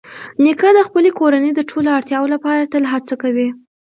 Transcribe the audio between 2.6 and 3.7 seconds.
تل هڅه کوي.